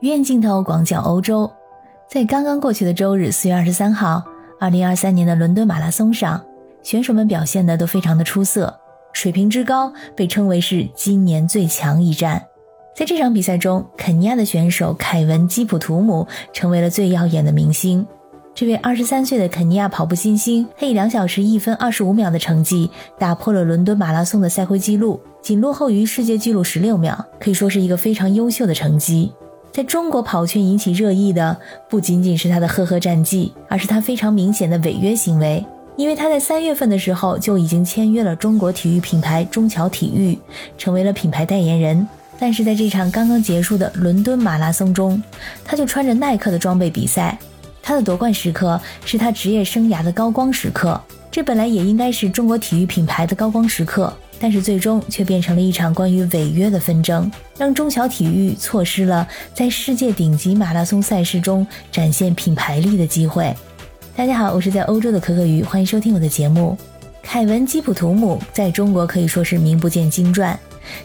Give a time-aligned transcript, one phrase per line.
[0.00, 1.50] 远镜头广角欧洲，
[2.06, 4.22] 在刚刚过去的周日，四月二十三号，
[4.60, 6.38] 二零二三年的伦敦马拉松上，
[6.82, 8.78] 选手们表现的都非常的出色，
[9.14, 12.44] 水平之高被称为是今年最强一战。
[12.94, 18.06] 在这场比赛中，肯尼亚的选手凯文·基普图姆成为了最耀眼的明星。
[18.54, 29.32] 这位二十三岁的肯尼亚跑步新星，他以两小时一分二十五秒的成绩打破了伦敦马拉松的赛会纪录，仅落后于世界纪录十六秒，可以说是一个非常优秀的成绩。
[29.72, 31.56] 在中国跑圈引起热议的
[31.88, 35.64] 不仅仅是他的赫赫战绩，而是他非常明显的违约行为。
[35.96, 40.38] 因为他在三月份的时候就已经签约了中国体育品牌中桥体育，
[40.76, 42.06] 成为了品牌代言人。
[42.38, 45.22] 但是在这场刚刚结束的伦敦马拉松中，
[45.64, 47.38] 他就穿着耐克的装备比赛。
[47.82, 54.12] 他的夺冠时刻是他职业生涯的高光时刻，这本来也应该是中国体育品牌的高光时刻。
[54.38, 63.54] 但是最终却变成了一场关于违约的纷争，让中小体育错失了在世界顶级马拉松赛事中展现品牌力的机会。
[64.14, 66.76] 大家好，我是在欧洲的可可鱼，欢迎收听我的节目。
[67.22, 70.58] 凯文·基普图姆在中国可以说是名不见经传，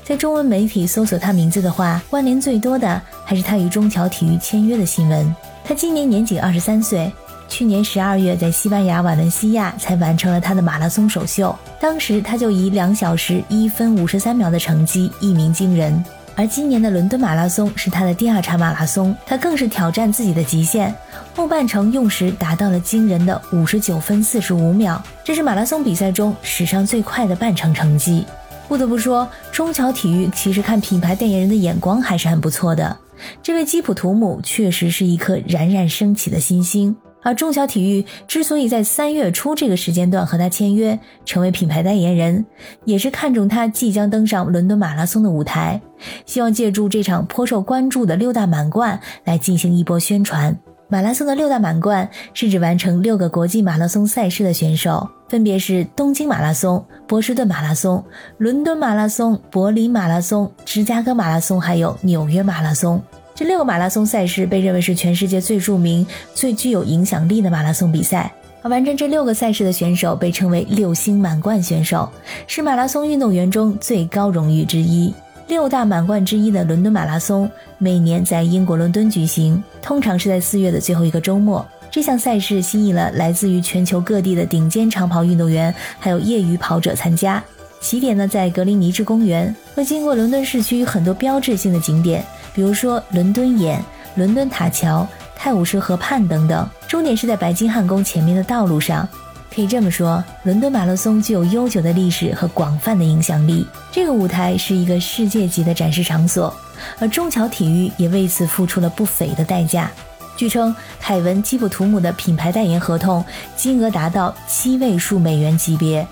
[0.04, 5.36] 在中文媒体搜索他名字的话，关联最多的还是他与中桥体育签约的新闻。
[5.64, 7.12] 他今年年仅二十三岁。
[7.52, 16.02] 去年十二月，在西班牙瓦伦西亚才完成了他的马拉松首秀，当时他就以两小时一分五十三秒的成绩一鸣惊人。
[16.34, 20.96] 而今年的伦敦马拉松是他的第二场马拉松，他更是挑战自己的极限，
[21.36, 28.26] 后半程用时达到了惊人的五十九分四十五秒，这是马拉松比赛中史上最快的半程成绩。
[28.70, 32.98] 不得不说，中桥体育其实看品牌代言人的眼光还是很不错的，
[33.44, 36.96] 这位基普图姆确实是一颗冉冉升起的新星。
[37.24, 42.46] 而中小体育之所以在三月初这个时间段和他签约，成为品牌代言人，
[42.86, 45.80] 也是看中他即将登上伦敦马拉松的舞台，
[46.26, 50.58] 希望借助这场颇受关注的六大满贯来进行一波宣传。
[50.88, 58.04] 马拉松的六大满贯是指完成六个国际马拉松赛事的选手，分别是东京马拉松、波士顿马拉松、
[58.40, 63.02] 伦敦马拉松、柏林马拉松、芝加哥马拉松，还有纽约马拉松。
[63.42, 68.32] 这六个马拉松赛事被认为是全世界最著名、最具有影响力的马拉松比赛，
[68.62, 72.08] 而完成这六个赛事的选手被称为六星满贯选手，
[72.46, 75.12] 是马拉松运动员中最高荣誉之一。
[75.48, 81.68] 六大满贯之一的伦敦马拉松每年在英国伦敦举行，通常是在四月的最后一个周末。
[81.90, 87.44] 这项赛事吸引了来自于全球各地的顶尖长跑运动员，还有业余跑者参加。
[87.80, 92.24] 起点呢在格林尼治公园，会经过伦敦市区很多标志性的景点。
[92.54, 93.84] 比如说伦敦眼、
[94.16, 99.08] 伦敦塔桥、泰晤士河畔等等，终点是在白金汉宫前面的道路上。
[99.54, 103.68] 可以这么说，伦敦马拉松具有悠久的历史和广泛的影响力。
[103.92, 106.54] 这个舞台是一个世界级的展示场所，
[107.00, 109.92] 而中桥体育也为此付出了不菲的代价。
[110.38, 113.24] 据称，凯文·基普图姆的品牌代言合同
[113.58, 116.08] 金额达到七位数美元级别，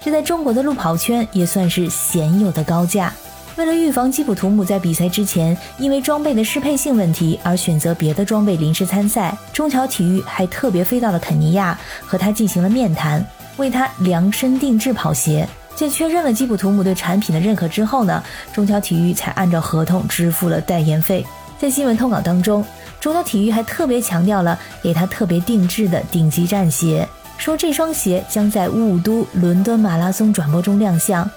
[0.00, 3.12] 这在中国的路跑圈也算是鲜有的高价。
[3.56, 13.24] 为了预防基普图姆在比赛之前因为装备的适配性问题而选择别的装备临时参赛，中桥体育还特别飞到了肯尼亚和他进行了面谈，
[13.56, 15.48] 为他量身定制跑鞋。
[15.74, 18.22] 在确认了基普图姆对产品的认可之后呢，
[18.52, 21.24] 中桥体育才按照合同支付了代言费。
[21.58, 22.62] 在新闻通稿当中，
[23.00, 31.28] 中桥体育还特别强调了给他特别定制的顶级战鞋，说这双鞋将在雾都伦敦马拉松转播中亮相。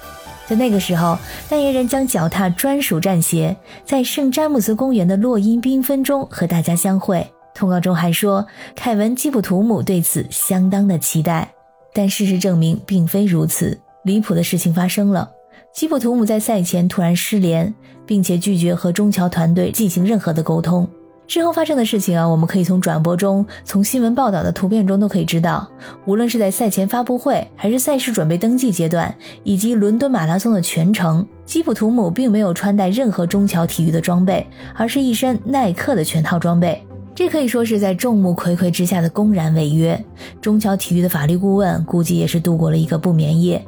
[0.50, 1.16] 在那个时候，
[1.48, 3.56] 代言人将脚踏专属战鞋，
[3.86, 7.24] 在圣詹姆斯公园的落英缤纷中和大家相会。
[7.54, 11.48] 通告中还说，凯文·基普图姆对此相当的期待。
[11.94, 13.80] 但事实证明，并非如此。
[14.04, 15.30] 离谱的事情发生了，
[15.72, 17.72] 基普图姆在赛前突然失联，
[18.08, 20.90] 并且拒绝和中桥团队进行任何的沟通。
[21.30, 25.70] 之后发生的事情啊，我们可以从转播中、从新闻报道的图片中都可以知道。
[26.06, 29.14] 无论是在赛前发布会，还是赛事准备登记阶段，
[29.44, 36.84] 以及伦敦马拉松的全程，基普图姆并没有穿戴任何中桥体育的装备，而是一身耐克的全套装备。
[37.14, 40.04] 这可以说是在众目睽睽之下的公然违约。
[40.42, 43.64] 中桥体育的法律顾问估计也是度过了一个不眠夜。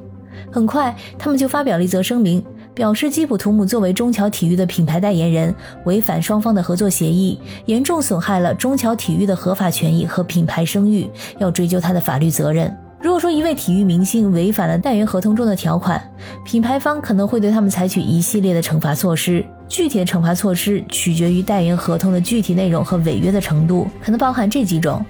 [0.51, 2.43] 很快，他们就发表了一则声明。
[2.81, 5.53] 表示基普图姆作为中桥体育的品牌代言人，
[5.85, 11.07] 违反双方的合作协议，严重损害了中桥体育的合法权益和品牌声誉，
[11.37, 12.75] 要追究他的法律责任。
[12.99, 16.01] 如果说一位体育明星违反了代言合同中的条款，
[16.43, 19.45] 品牌方可能会对他们采取一系列的惩罚措施。
[19.67, 25.05] 具体的惩罚措施取决于代言合同的具体内容和违约的程度，可能包含这几种。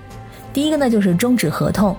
[0.51, 1.95] 第一个呢，就是终止合同，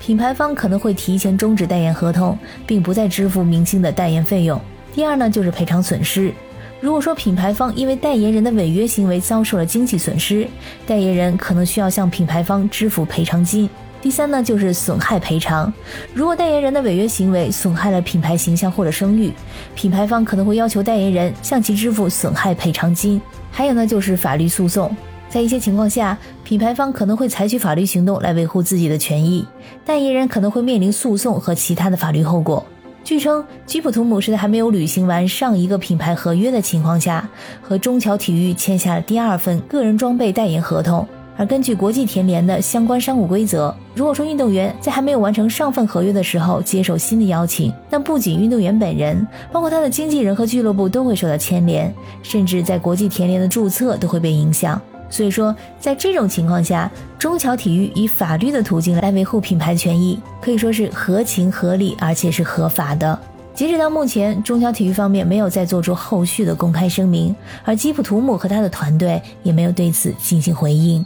[0.00, 2.36] 品牌方可能会提前终止代言合同，
[2.66, 4.60] 并不再支付明星的代言费用。
[4.94, 6.32] 第二呢，就是赔偿损失，
[6.80, 10.46] 如果说品牌方因为代言人的违约行为遭受了经济损失，
[10.86, 13.68] 代言人可能需要向品牌方支付赔偿金。
[14.02, 15.72] 第三呢，就是损害赔偿。
[16.12, 19.32] 如果代言人的违约行为损害了品牌形象或者声誉，
[19.74, 23.18] 品牌方可能会要求代言人向其支付损害赔偿金。
[23.50, 24.94] 还有呢，就是法律诉讼。
[25.28, 29.46] 在一些情况下，品牌方可能会采取法律行动来维护自己的权益，
[29.86, 32.66] 代言人可能会面临诉讼和其他的法律后果。
[33.04, 37.28] 据称，吉普图姆是在还没有履行完上一个品牌合约的情况下，
[37.60, 41.06] 和中桥体育签下了第二份个人装备代言合同。
[41.36, 54.80] 而根据国际田联的相关商务规则，如果说运动员在还没有完成上份合约的时候接受新的邀请，那不仅运动员本人，包括他的经纪人和俱乐部都会受到牵连，甚至在国际田联的注册都会被影响。
[55.12, 63.16] 所以说，在这种情况下，中桥体育以法律的途径来维护品牌权益，可以说是合情合理，而且是合法的。
[63.54, 71.04] 截止到目前，中桥体育方面没有再做出后续的公开声明，而基普图姆和他的团队也没有对此进行回应。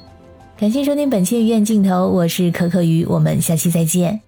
[0.56, 4.25] 感谢收听本期鱼眼镜头，我是可可鱼，我们下期再见。